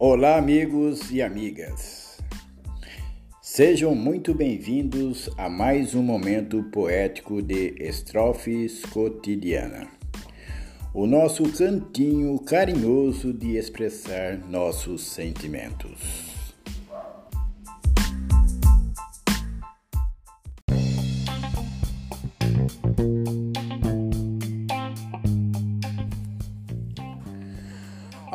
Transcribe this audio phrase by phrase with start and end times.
[0.00, 2.18] Olá, amigos e amigas.
[3.42, 9.88] Sejam muito bem-vindos a mais um momento poético de Estrofes Cotidiana.
[10.94, 16.27] O nosso cantinho carinhoso de expressar nossos sentimentos.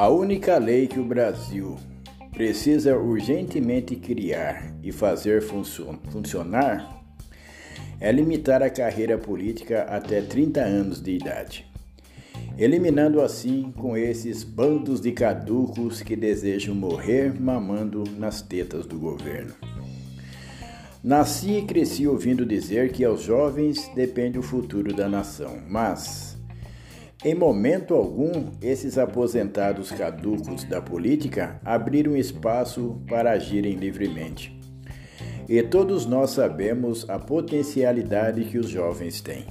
[0.04, 1.78] A única lei que o Brasil
[2.34, 7.02] precisa urgentemente criar e fazer funcionar
[8.02, 11.66] é limitar a carreira política até 30 anos de idade,
[12.58, 19.54] eliminando assim com esses bandos de caducos que desejam morrer mamando nas tetas do governo.
[21.02, 26.33] Nasci e cresci ouvindo dizer que aos jovens depende o futuro da nação, mas
[27.26, 34.60] em momento algum, esses aposentados caducos da política abriram espaço para agirem livremente.
[35.48, 39.46] E todos nós sabemos a potencialidade que os jovens têm.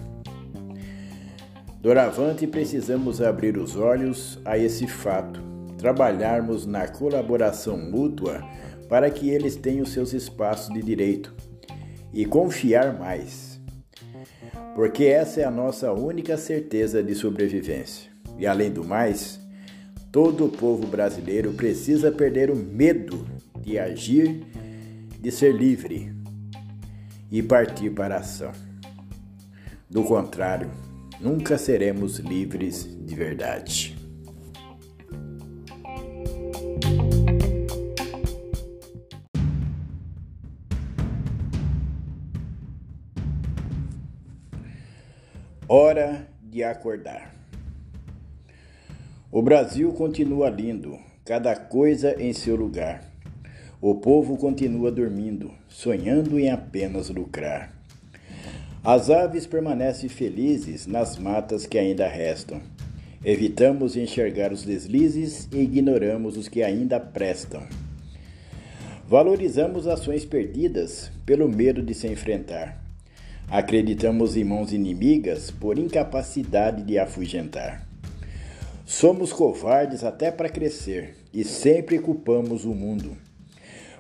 [1.81, 5.43] Doravante, precisamos abrir os olhos a esse fato,
[5.79, 8.43] trabalharmos na colaboração mútua
[8.87, 11.35] para que eles tenham seus espaços de direito
[12.13, 13.52] e confiar mais
[14.75, 18.11] porque essa é a nossa única certeza de sobrevivência.
[18.39, 19.41] E além do mais,
[20.11, 23.27] todo o povo brasileiro precisa perder o medo
[23.61, 24.43] de agir,
[25.21, 26.13] de ser livre
[27.31, 28.53] e partir para a ação.
[29.89, 30.71] Do contrário,
[31.21, 34.02] nunca seremos livres de verdade.
[45.75, 47.35] Hora de acordar.
[49.31, 53.11] O Brasil continua lindo, cada coisa em seu lugar.
[53.81, 57.73] O povo continua dormindo, sonhando em apenas lucrar.
[58.85, 62.61] As aves permanecem felizes nas matas que ainda restam.
[63.25, 67.63] Evitamos enxergar os deslizes e ignoramos os que ainda prestam.
[69.09, 72.82] Valorizamos ações perdidas pelo medo de se enfrentar.
[73.51, 77.87] Acreditamos em mãos inimigas por incapacidade de afugentar.
[78.85, 83.17] Somos covardes até para crescer e sempre culpamos o mundo.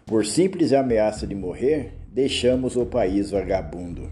[0.04, 4.10] Por simples ameaça de morrer, deixamos o país vagabundo.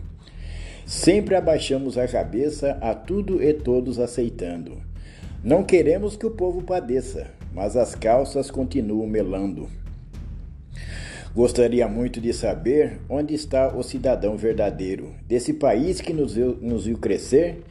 [0.87, 4.81] Sempre abaixamos a cabeça a tudo e todos aceitando.
[5.43, 9.69] Não queremos que o povo padeça, mas as calças continuam melando.
[11.35, 16.87] Gostaria muito de saber onde está o cidadão verdadeiro desse país que nos viu, nos
[16.87, 17.63] viu crescer,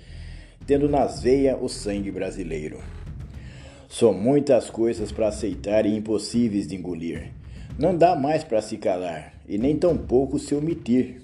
[0.66, 2.80] tendo nas veias o sangue brasileiro.
[3.90, 7.32] São muitas coisas para aceitar e impossíveis de engolir.
[7.78, 11.22] Não dá mais para se calar e nem tampouco se omitir.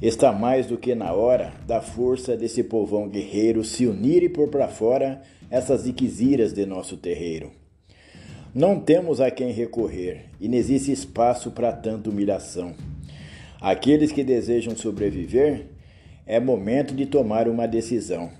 [0.00, 4.48] Está mais do que na hora da força desse povão guerreiro se unir e pôr
[4.48, 7.61] para fora essas iquisiras de nosso terreiro.
[8.54, 12.74] Não temos a quem recorrer e não existe espaço para tanta humilhação.
[13.58, 15.68] Aqueles que desejam sobreviver,
[16.26, 18.30] é momento de tomar uma decisão.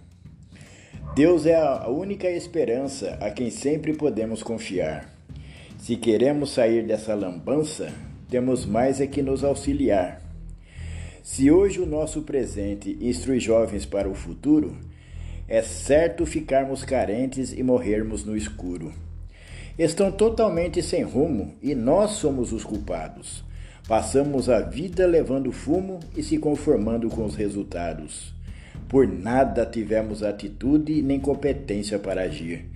[1.17, 5.11] Deus é a única esperança a quem sempre podemos confiar.
[5.79, 7.91] Se queremos sair dessa lambança,
[8.29, 10.21] temos mais é que nos auxiliar.
[11.23, 14.77] Se hoje o nosso presente instrui jovens para o futuro,
[15.49, 18.93] é certo ficarmos carentes e morrermos no escuro
[19.79, 23.45] estão totalmente sem rumo e nós somos os culpados.
[23.89, 28.33] Passamos a vida levando fumo e se conformando com os resultados.
[28.89, 32.67] Por nada tivemos atitude nem competência para agir.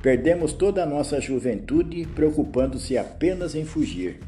[0.00, 4.20] Perdemos toda a nossa juventude preocupando-se apenas em fugir.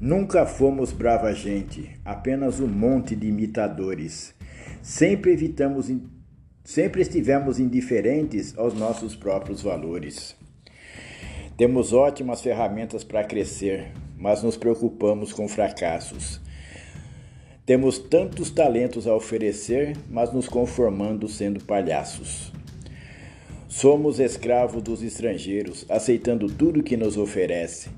[0.00, 4.32] Nunca fomos brava gente, apenas um monte de imitadores.
[4.80, 5.90] Sempre evitamos
[6.68, 10.36] Sempre estivemos indiferentes aos nossos próprios valores.
[11.56, 16.42] Temos ótimas ferramentas para crescer, mas nos preocupamos com fracassos.
[17.64, 22.52] Temos tantos talentos a oferecer, mas nos conformando sendo palhaços.
[23.66, 27.88] Somos escravos dos estrangeiros, aceitando tudo que nos oferece.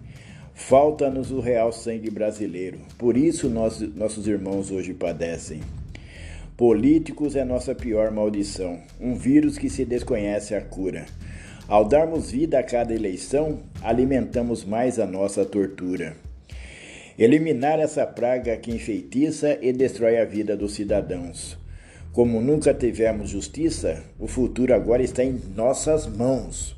[0.54, 5.60] Falta-nos o real sangue brasileiro, por isso nós, nossos irmãos hoje padecem.
[6.60, 11.06] Políticos é nossa pior maldição, um vírus que se desconhece a cura.
[11.66, 16.14] Ao darmos vida a cada eleição, alimentamos mais a nossa tortura.
[17.18, 21.56] Eliminar essa praga que enfeitiça e destrói a vida dos cidadãos.
[22.12, 26.76] Como nunca tivemos justiça, o futuro agora está em nossas mãos.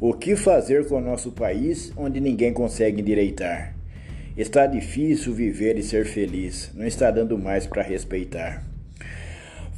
[0.00, 3.72] O que fazer com o nosso país onde ninguém consegue endireitar?
[4.36, 8.68] Está difícil viver e ser feliz, não está dando mais para respeitar.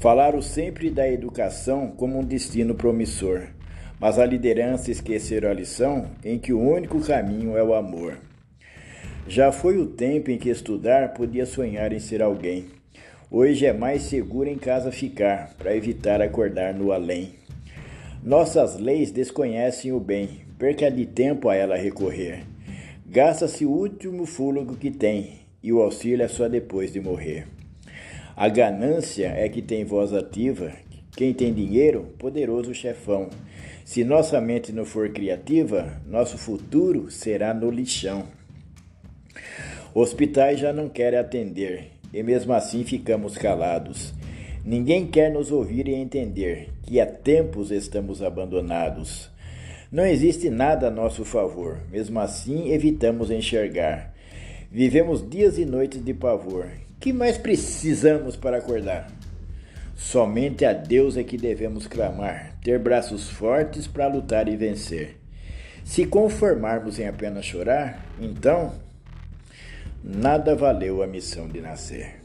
[0.03, 3.43] Falaram sempre da educação como um destino promissor,
[4.01, 8.19] mas a liderança esqueceram a lição em que o único caminho é o amor.
[9.29, 12.65] Já foi o tempo em que estudar podia sonhar em ser alguém.
[13.31, 17.35] Hoje é mais seguro em casa ficar, para evitar acordar no além.
[18.25, 22.43] Nossas leis desconhecem o bem, perca de tempo a ela recorrer.
[23.07, 27.47] Gasta-se o último fôlego que tem, e o auxílio é só depois de morrer.
[28.37, 30.73] A ganância é que tem voz ativa,
[31.14, 33.29] quem tem dinheiro, poderoso chefão.
[33.84, 38.25] Se nossa mente não for criativa, nosso futuro será no lixão.
[39.94, 44.14] Hospitais já não querem atender, e mesmo assim ficamos calados.
[44.64, 49.31] Ninguém quer nos ouvir e entender que há tempos estamos abandonados.
[49.90, 54.14] Não existe nada a nosso favor, mesmo assim evitamos enxergar.
[54.70, 56.69] Vivemos dias e noites de pavor.
[57.03, 59.11] Que mais precisamos para acordar?
[59.97, 65.19] Somente a Deus é que devemos clamar, ter braços fortes para lutar e vencer.
[65.85, 68.73] Se conformarmos em apenas chorar, então
[70.01, 72.21] nada valeu a missão de nascer.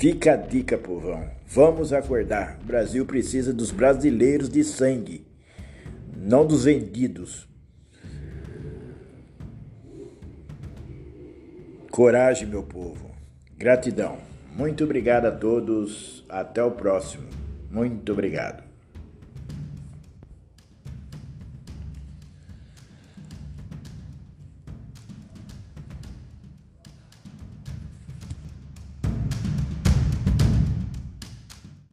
[0.00, 1.30] Fica a dica, povão.
[1.46, 2.58] Vamos acordar.
[2.60, 5.24] O Brasil precisa dos brasileiros de sangue,
[6.16, 7.48] não dos vendidos.
[11.88, 13.11] Coragem, meu povo.
[13.62, 14.18] Gratidão.
[14.56, 16.24] Muito obrigado a todos.
[16.28, 17.28] Até o próximo.
[17.70, 18.71] Muito obrigado.